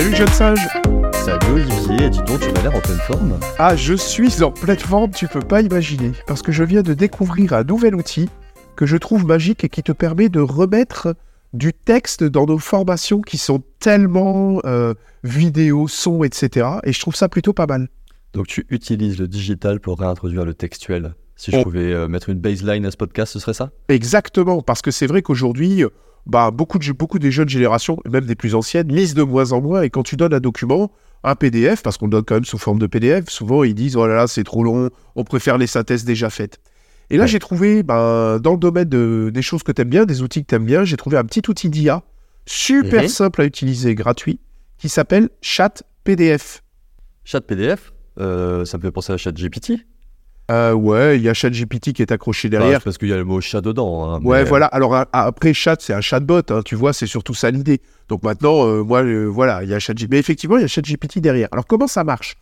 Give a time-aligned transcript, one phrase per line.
[0.00, 0.68] Salut jeune sage
[1.12, 3.38] Salut Olivier, dis donc, tu m'as l'air en pleine forme.
[3.58, 6.94] Ah, je suis en pleine forme, tu peux pas imaginer, parce que je viens de
[6.94, 8.30] découvrir un nouvel outil
[8.76, 11.14] que je trouve magique et qui te permet de remettre
[11.52, 16.66] du texte dans nos formations qui sont tellement euh, vidéo, son, etc.
[16.84, 17.88] Et je trouve ça plutôt pas mal.
[18.32, 21.14] Donc tu utilises le digital pour réintroduire le textuel.
[21.36, 21.62] Si je Oh.
[21.62, 23.70] pouvais euh, mettre une baseline à ce podcast, ce serait ça?
[23.90, 25.84] Exactement, parce que c'est vrai qu'aujourd'hui,
[26.26, 29.52] bah, beaucoup, de, beaucoup des jeunes générations, et même des plus anciennes, lisent de moins
[29.52, 29.82] en moins.
[29.82, 30.90] Et quand tu donnes un document,
[31.24, 33.96] un PDF, parce qu'on le donne quand même sous forme de PDF, souvent ils disent
[33.96, 36.58] oh là là, c'est trop long, on préfère les synthèses déjà faites.
[37.10, 37.28] Et là, Ouais.
[37.28, 40.42] j'ai trouvé, ben, dans le domaine de- des choses que tu aimes bien, des outils
[40.42, 42.02] que tu aimes bien, j'ai trouvé un petit outil d'IA
[42.46, 43.08] super Mhm.
[43.08, 44.38] simple à utiliser, gratuit,
[44.78, 46.62] qui s'appelle Chat PDF.
[47.24, 49.84] Chat PDF, euh, ça me fait penser à Chat GPT.
[50.50, 52.82] Euh, ouais, il y a ChatGPT qui est accroché derrière.
[52.82, 54.04] parce qu'il y a le mot chat dedans.
[54.04, 54.66] hein, Ouais, mais, voilà.
[54.66, 57.80] Alors après, chat, c'est un chatbot, hein, tu vois, c'est surtout ça l'idée.
[58.08, 60.10] Donc maintenant, euh, moi, euh, voilà, il y a ChatGPT.
[60.10, 61.48] Mais effectivement, il y a ChatGPT derrière.
[61.52, 62.34] Alors comment ça marche?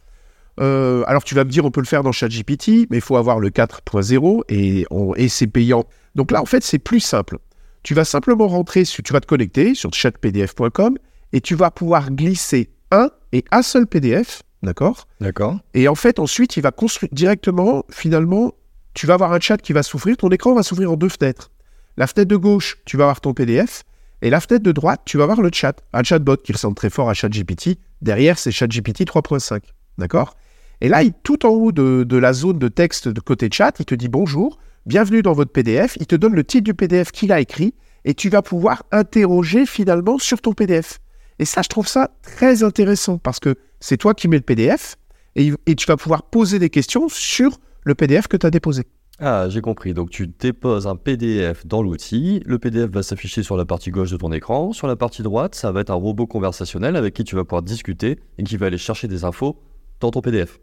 [0.61, 3.17] Euh, Alors tu vas me dire, on peut le faire dans ChatGPT, mais il faut
[3.17, 5.84] avoir le 4.0 et, on- et c'est payant.
[6.14, 7.39] Donc là, en fait, c'est plus simple.
[7.83, 10.97] Tu vas simplement rentrer, sur, tu vas te connecter sur chatpdf.com
[11.33, 15.06] et tu vas pouvoir glisser un et un seul PDF, d'accord?
[15.20, 15.59] D'accord.
[15.75, 18.53] et en fait, ensuite, il va construire directement, finalement,
[18.95, 21.51] tu vas avoir un chat qui va s'ouvrir, ton écran va s'ouvrir en deux fenêtres.
[21.97, 23.83] La fenêtre de gauche, tu vas avoir ton PDF,
[24.23, 26.91] et la fenêtre de droite, tu vas avoir le chat, un chatbot qui ressemble très
[26.91, 27.79] fort à ChatGPT.
[28.03, 29.61] Derrière, c'est ChatGPT 3.5,
[29.98, 30.34] d'accord?
[30.81, 33.73] Et là, il- tout en haut de, de la zone de texte de côté chat,
[33.79, 37.12] il te dit bonjour, bienvenue dans votre PDF, il te donne le titre du PDF
[37.12, 40.98] qu'il a écrit, et tu vas pouvoir interroger finalement sur ton PDF.
[41.41, 44.97] Et ça, je trouve ça très intéressant, parce que c'est toi qui mets le PDF,
[45.37, 48.85] et, tu vas pouvoir poser des questions sur le PDF que tu as déposé.
[49.20, 49.95] Ah, j'ai compris.
[49.95, 54.11] Donc tu déposes un PDF dans l'outil, le PDF va s'afficher sur la partie gauche
[54.11, 57.25] de ton écran, sur la partie droite, ça va être un robot conversationnel avec qui
[57.25, 59.61] tu vas pouvoir discuter et qui va aller chercher des infos
[60.01, 60.61] dans ton PDF.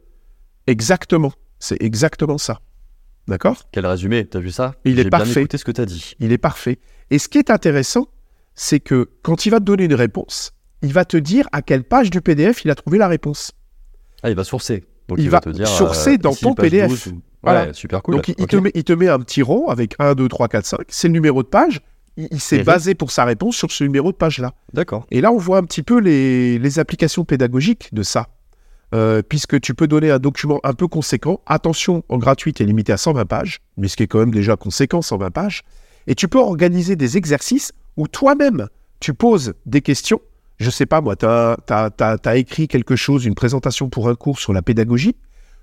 [0.67, 1.33] Exactement.
[1.59, 2.59] C'est exactement ça.
[3.27, 3.63] D'accord?
[3.71, 4.75] Quel résumé, t'as vu ça?
[4.85, 5.33] Il est parfait.
[5.33, 6.13] bien écouté ce que t'as dit.
[6.19, 6.79] Il est parfait.
[7.09, 8.07] Et ce qui est intéressant,
[8.53, 11.83] c'est que quand il va te donner une réponse, il va te dire à quelle
[11.83, 13.51] page du PDF il a trouvé la réponse.
[14.23, 14.83] Ah, il va sourcer.
[15.07, 15.67] Donc Il il, va va te dire.
[15.67, 16.87] sourcer dans ici, ton PDF.
[16.89, 17.65] 12 ou- Voilà.
[17.67, 18.15] Ouais, super cool.
[18.15, 20.65] Donc il, te met, il te met un petit rond avec 1, 2, 3, 4,
[20.65, 20.79] 5.
[20.87, 21.81] C'est le numéro de page.
[22.17, 24.53] Il, il s'est basé pour sa réponse sur ce numéro de page-là.
[24.73, 25.05] D'accord.
[25.11, 28.27] Et là, on voit un petit peu les, les applications pédagogiques de ça.
[28.93, 31.41] Euh, puisque tu peux donner un document un peu conséquent.
[31.45, 34.31] Attention, en gratuit, tu es limité à 120 pages, mais ce qui est quand même
[34.33, 35.63] déjà conséquent, 120 pages.
[36.07, 38.67] Et tu peux organiser des exercices où toi-même,
[38.99, 40.21] tu poses des questions.
[40.57, 44.53] Je sais pas, moi, tu as, écrit quelque chose, une présentation pour un cours sur
[44.53, 45.15] la pédagogie.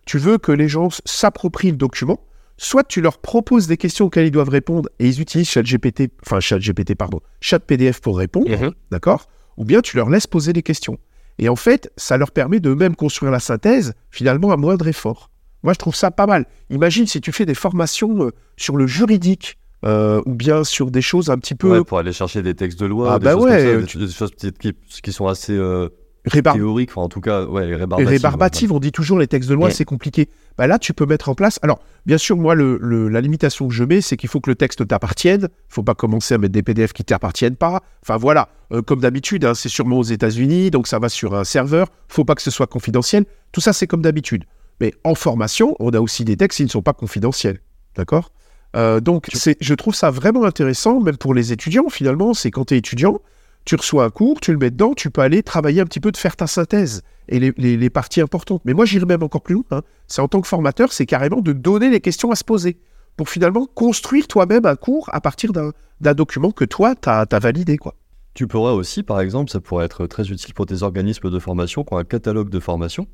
[0.04, 2.20] Tu veux que les gens s'approprient le document.
[2.58, 6.38] Soit tu leur proposes des questions auxquelles ils doivent répondre et ils utilisent ChatGPT, enfin
[6.38, 9.26] ChatGPT, pardon, ChatPDF pour répondre d'accord?
[9.56, 10.98] Ou bien tu leur laisses poser des questions.
[11.38, 15.30] Et en fait, ça leur permet de même construire la synthèse, finalement, à moindre effort.
[15.62, 16.46] Moi, je trouve ça pas mal.
[16.70, 21.02] Imagine si tu fais des formations euh, sur le juridique, euh, ou bien sur des
[21.02, 23.32] choses un petit peu Ouais, pour aller chercher des textes de loi, Ah des bah
[23.32, 24.72] choses ouais, comme ça, des, des choses qui,
[25.02, 25.88] qui sont assez euh,
[26.26, 28.08] rébar- théoriques, enfin en tout cas, ouais, rébarbatives.
[28.08, 28.72] rébarbatives.
[28.72, 29.72] On dit toujours les textes de loi, Ouais.
[29.72, 30.28] c'est compliqué.
[30.58, 31.58] Bah là, tu peux mettre en place.
[31.62, 34.50] Alors, bien sûr, moi, le, le- la limitation que je mets, c'est qu'il faut que
[34.50, 35.48] le texte t'appartienne.
[35.50, 37.82] Il faut pas commencer à mettre des PDF qui t'appartiennent pas.
[38.02, 41.44] Enfin voilà, Euh, comme d'habitude, hein, c'est sûrement aux États-Unis, donc ça va sur un
[41.44, 41.88] serveur.
[42.08, 43.24] faut pas que ce soit confidentiel.
[43.50, 44.44] Tout ça, c'est comme d'habitude.
[44.80, 47.58] Mais en formation, on a aussi des textes qui ne sont pas confidentiels.
[47.96, 48.30] D'accord?
[48.76, 52.34] Euh, Donc, c'est, je trouve ça vraiment intéressant, même pour les étudiants, finalement.
[52.34, 53.20] C'est quand tu es étudiant,
[53.64, 56.10] tu reçois un cours, tu le mets dedans, tu peux aller travailler un petit peu
[56.10, 58.62] de faire ta synthèse et les, les- les parties importantes.
[58.64, 59.64] Mais moi, j'irai même encore plus loin.
[59.70, 59.82] hein.
[60.08, 62.76] C'est en tant que formateur, c'est carrément de donner les questions à se poser
[63.16, 67.38] pour finalement construire toi-même un cours à partir d'un, d'un document que toi, tu as
[67.38, 67.76] validé.
[67.76, 67.94] Quoi.
[68.34, 71.84] Tu pourrais aussi, par exemple, ça pourrait être très utile pour tes organismes de formation
[71.84, 73.06] qui ont un catalogue de formation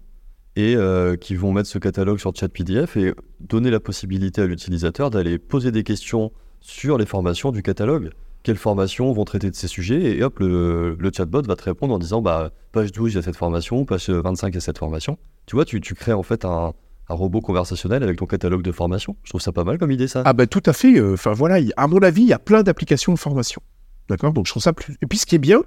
[0.59, 4.47] et euh, qui vont mettre ce catalogue sur chat PDF et donner la possibilité à
[4.47, 8.11] l'utilisateur d'aller poser des questions sur les formations du catalogue.
[8.43, 12.00] Quelles formations vont traiter de ces sujets Et hop, le, chatbot va te répondre en
[12.00, 14.79] disant bah, page 12, il y a cette formation, page 25, il y a cette
[14.79, 15.17] formation.
[15.47, 16.73] Tu vois, tu, crées en fait un,
[17.09, 19.17] robot conversationnel avec ton catalogue de formation.
[19.23, 20.25] Je trouve ça pas mal comme idée, ça.
[20.25, 20.99] Ah ben tout à fait.
[20.99, 23.62] euh, Enfin voilà, il- à mon avis, il y a plein d'applications de formation.
[24.09, 24.32] D'accord?
[24.32, 24.97] Donc je trouve ça plus...
[25.03, 25.62] Et puis ce qui est bien,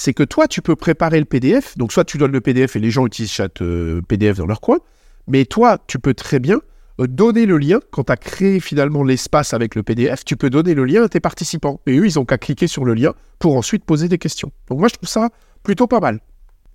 [0.00, 1.76] c'est que toi, tu peux préparer le PDF.
[1.76, 4.62] Donc soit tu donnes le PDF et les gens utilisent chat euh, PDF dans leur
[4.62, 4.78] coin.
[5.26, 6.62] Mais toi, tu peux très bien
[7.00, 7.80] euh, donner le lien.
[7.90, 11.08] Quand tu as créé finalement l'espace avec le PDF, tu peux donner le lien à
[11.10, 11.82] tes participants.
[11.86, 14.50] Et eux, ils ont qu'à cliquer sur le lien pour ensuite poser des questions.
[14.70, 15.28] Donc moi, je trouve ça
[15.62, 16.20] plutôt pas mal.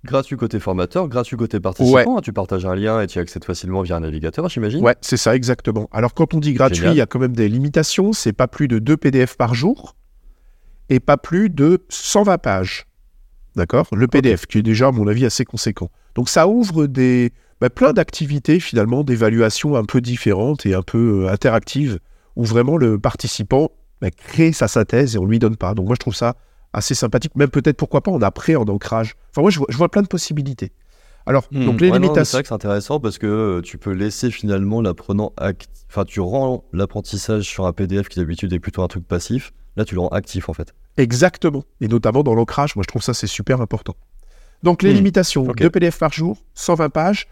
[0.04, 2.20] Gratuit côté formateur, gratuit côté participant.
[2.20, 4.84] Tu partages un lien et tu y accèdes facilement via un navigateur, j'imagine.
[4.84, 5.88] Ouais, c'est ça, exactement.
[5.90, 8.12] Alors, quand on dit gratuit, il y a quand même des limitations.
[8.12, 9.96] C'est pas plus de 2 PDF par jour
[10.90, 12.86] et pas plus de 120 pages.
[13.56, 13.86] D'accord?
[13.92, 15.90] Le PDF, qui est déjà, à mon avis, assez conséquent.
[16.14, 21.24] Donc ça ouvre des, bah, plein d'activités, finalement, d'évaluation un peu différentes et un peu
[21.24, 21.98] euh, interactives,
[22.36, 23.70] où vraiment le participant
[24.00, 25.74] bah, crée sa synthèse et on lui donne pas.
[25.74, 26.36] Donc moi, je trouve ça
[26.72, 27.34] assez sympathique.
[27.34, 29.14] Même peut-être, pourquoi pas, en après, en ancrage.
[29.30, 30.72] Enfin, moi, je vois, je vois plein de possibilités.
[31.28, 32.24] Alors, Hmm, donc les ouais, limitations.
[32.24, 35.32] C'est vrai que c'est intéressant parce que euh, tu peux laisser finalement l'apprenant.
[35.90, 39.52] Enfin, tu rends l'apprentissage sur un PDF qui d'habitude est plutôt un truc passif.
[39.76, 40.72] Là, tu le rends actif en fait.
[40.96, 41.64] Exactement.
[41.80, 43.94] Et notamment dans l'ancrage, moi je trouve ça c'est super important.
[44.62, 44.96] Donc les Hmm.
[44.96, 45.56] limitations, Ok.
[45.58, 47.26] 2 PDF par jour, 120 pages.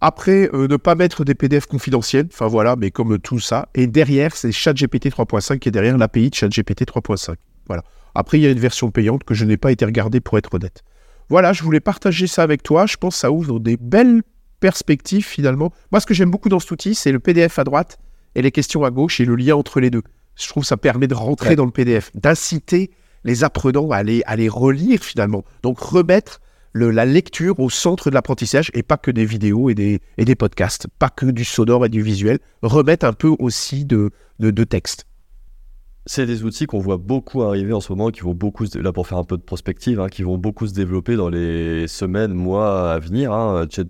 [0.00, 3.68] Après, euh, ne pas mettre des PDF confidentiels, enfin voilà, mais comme tout ça.
[3.74, 7.34] Et derrière, c'est ChatGPT 3.5 qui est derrière l'API de ChatGPT 3.5.
[7.66, 7.82] Voilà.
[8.14, 10.54] Après, il y a une version payante que je n'ai pas été regardée pour être
[10.54, 10.82] honnête.
[11.28, 12.86] Voilà, je voulais partager ça avec toi.
[12.86, 14.22] Je pense que ça ouvre des belles
[14.58, 15.70] perspectives finalement.
[15.92, 17.98] Moi, ce que j'aime beaucoup dans cet outil, c'est le PDF à droite
[18.34, 20.02] et les questions à gauche et le lien entre les deux.
[20.36, 21.56] Je trouve que ça permet de rentrer Ouais.
[21.56, 22.90] dans le PDF, d'inciter
[23.24, 25.44] les apprenants à les, à les relire finalement.
[25.62, 26.40] Donc remettre
[26.72, 30.24] le- la lecture au centre de l'apprentissage et pas que des vidéos et des, et
[30.24, 34.50] des podcasts, pas que du sonore et du visuel, remettre un peu aussi de, de,
[34.50, 35.06] de texte.
[36.06, 38.90] C'est des outils qu'on voit beaucoup arriver en ce moment, qui vont beaucoup, se- là
[38.92, 42.32] pour faire un peu de prospective, hein, qui vont beaucoup se développer dans les semaines,
[42.32, 43.32] mois à venir.
[43.32, 43.66] Hein.
[43.70, 43.84] Chat-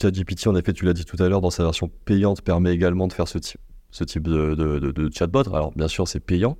[0.00, 3.08] ChatGPT, en effet, tu l'as dit tout à l'heure, dans sa version payante, permet également
[3.08, 3.60] de faire ce type,
[3.96, 5.48] ce type de, de- de- de chatbot.
[5.54, 6.58] Alors, bien sûr, c'est payant,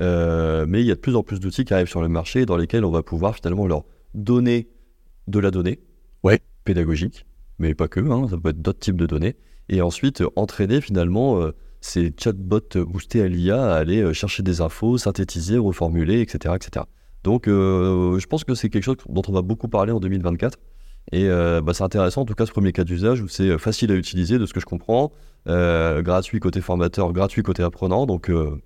[0.00, 2.46] euh, mais il y a de plus en plus d'outils qui arrivent sur le marché
[2.46, 3.84] dans lesquels on va pouvoir finalement leur
[4.14, 4.68] donner
[5.28, 5.78] de la donnée
[6.22, 6.40] Ouais.
[6.64, 7.26] pédagogique,
[7.58, 9.36] mais pas que, hein, ça peut être d'autres types de données,
[9.68, 14.60] et ensuite euh, entraîner finalement euh, ces chatbots boostés à l'IA à aller chercher des
[14.62, 16.54] infos, synthétiser, reformuler, etc.
[16.56, 16.86] etc.
[17.24, 20.58] Donc je pense que c'est quelque chose dont on va beaucoup parler en 2024.
[21.12, 23.58] Et euh, bah, c'est intéressant en tout cas ce premier cas d'usage où c'est euh,
[23.58, 25.12] facile à utiliser de ce que je comprends,
[25.48, 28.60] euh, gratuit côté formateur, gratuit côté apprenant, donc euh,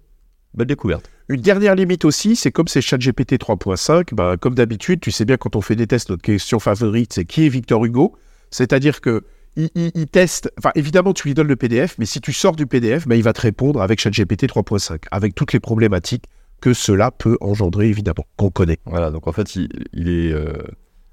[0.55, 1.11] belle découverte.
[1.29, 5.37] Une dernière limite aussi, c'est comme c'est ChatGPT 3.5, bah, comme d'habitude, tu sais bien
[5.38, 8.14] quand on fait des tests, notre question favorite, c'est qui est Victor Hugo?
[8.50, 9.25] C'est-à-dire que
[9.56, 12.56] il, il- il teste, enfin évidemment tu lui donnes le PDF, mais si tu sors
[12.56, 16.25] du PDF, bah, il va te répondre avec ChatGPT 3.5, avec toutes les problématiques
[16.61, 18.79] que cela peut engendrer évidemment, qu'on connaît.
[18.85, 20.32] Voilà, donc en fait, il, il est,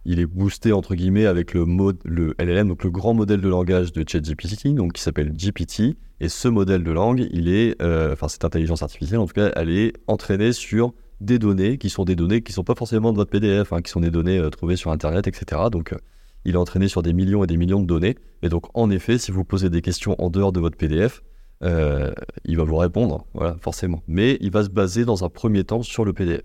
[0.06, 3.50] il est boosté entre guillemets avec le, mode, le LLM, donc le grand modèle de
[3.50, 5.96] langage de ChatGPT, donc qui s'appelle GPT.
[6.20, 9.52] Et ce modèle de langue, il est, euh, enfin cette intelligence artificielle, en tout cas,
[9.56, 13.18] elle est entraînée sur des données qui sont des données qui sont pas forcément de
[13.18, 15.64] votre PDF, hein, qui sont des données euh, trouvées sur Internet, etc.
[15.72, 15.98] Donc, euh,
[16.46, 18.16] il est entraîné sur des millions et des millions de données.
[18.42, 21.22] Et donc, en effet, si vous posez des questions en dehors de votre PDF,
[21.64, 24.02] il va vous répondre, voilà, forcément.
[24.08, 26.42] Mais il va se baser dans un premier temps sur le PDF.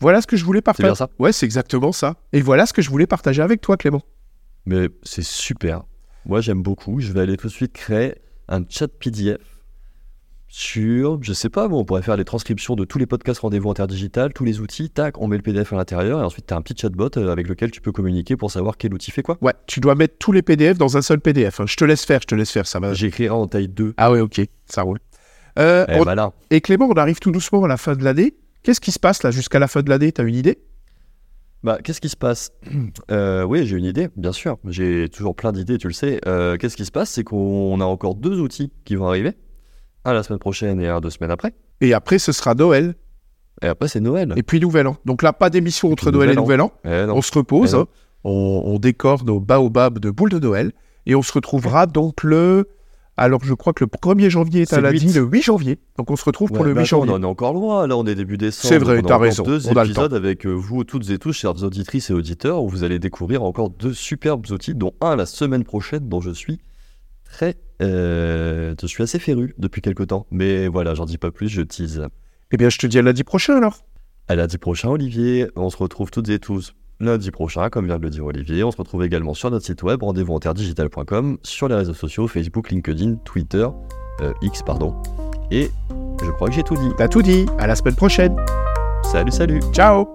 [0.00, 0.88] Voilà ce que je voulais C'est partager.
[0.88, 2.16] bien ça Ouais, c'est exactement ça.
[2.32, 4.02] Et voilà ce que je voulais partager avec toi, Clément.
[4.66, 5.82] Mais c'est super.
[6.26, 7.00] Moi, j'aime beaucoup.
[7.00, 8.14] Je vais aller tout de suite créer
[8.48, 9.38] un chat PDF
[10.48, 13.70] sur, je sais pas, bon, on pourrait faire les transcriptions de tous les podcasts rendez-vous
[13.70, 16.56] interdigital, tous les outils, tac, on met le PDF à l'intérieur et ensuite tu as
[16.56, 19.38] un petit chatbot euh, avec lequel tu peux communiquer pour savoir quel outil fait quoi.
[19.42, 21.60] Ouais, tu dois mettre tous les PDF dans un seul PDF.
[21.60, 21.66] hein.
[21.68, 22.94] Je te laisse faire, je te laisse faire, ça va.
[22.94, 23.94] J'écrirai en taille 2.
[23.96, 24.98] Ah ouais, ok, ça roule.
[25.60, 26.32] Euh, Eh on- voilà.
[26.50, 28.34] Et Clément, on arrive tout doucement à la fin de l'année.
[28.62, 30.12] Qu'est-ce qui se passe là jusqu'à la fin de l'année?
[30.12, 30.58] T'as une idée?
[31.62, 32.52] Bah, qu'est-ce qui se passe?
[33.10, 34.58] Euh, Oui, j'ai une idée, bien sûr.
[34.68, 36.20] J'ai toujours plein d'idées, tu le sais.
[36.26, 37.10] Euh, qu'est-ce qui se passe?
[37.10, 39.32] C'est qu'on a encore deux outils qui vont arriver.
[40.04, 41.52] Un la semaine prochaine et un deux semaines après.
[41.80, 42.94] Et après, ce sera Noël
[43.62, 44.32] Et après, c'est Noël.
[44.36, 44.96] et puis Nouvel An.
[45.04, 46.72] Donc là, pas d'émission entre Noël et Nouvel An.
[46.84, 47.04] Eh.
[47.10, 47.86] On se repose, Eh hein.
[48.24, 50.72] on, on décore nos baobabs de boules de Noël
[51.06, 52.68] et on se retrouvera donc le.
[53.22, 55.14] Alors, je crois que le 1er janvier est C'est un le lundi, 8.
[55.16, 55.78] le 8 janvier.
[55.98, 57.12] Donc, on se retrouve pour le 8 mais attends, janvier.
[57.12, 58.72] On en est encore loin, là on est début décembre.
[58.72, 62.08] C'est vrai, t'as raison, Deux on épisodes avec euh, vous toutes et tous, chères auditrices
[62.08, 66.08] et auditeurs, où vous allez découvrir encore deux superbes outils, dont un la semaine prochaine,
[66.08, 66.60] dont je suis
[67.24, 67.56] très.
[67.82, 70.26] euh, je suis assez féru depuis quelque temps.
[70.30, 72.06] Mais voilà, j'en dis pas plus, je tease.
[72.52, 73.84] Eh bien, je te dis à lundi prochain alors.
[74.28, 75.46] À lundi prochain, Olivier.
[75.56, 78.62] On se retrouve toutes et tous lundi prochain, comme vient de le dire Olivier.
[78.64, 82.70] On se retrouve également sur notre site web, rendez-vous interdigital.com, sur les réseaux sociaux, Facebook,
[82.70, 83.66] LinkedIn, Twitter,
[84.20, 84.94] euh, X, pardon.
[85.50, 85.70] Et
[86.22, 86.90] je crois que j'ai tout dit.
[86.96, 87.46] T'as tout dit.
[87.58, 88.36] À la semaine prochaine.
[89.02, 90.06] Salut, salut Ciao